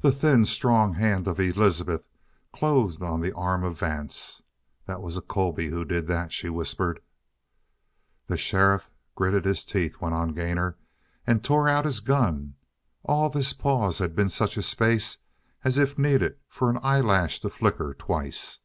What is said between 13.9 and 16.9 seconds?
had been such a space as is needed for an